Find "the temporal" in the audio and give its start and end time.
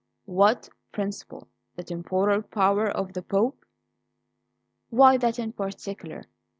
1.75-2.41